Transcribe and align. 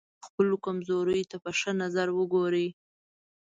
خپلو 0.25 0.55
کمزوریو 0.65 1.29
ته 1.31 1.37
په 1.43 1.51
ښه 1.59 1.71
نظر 1.81 2.07
وګورئ. 2.13 2.67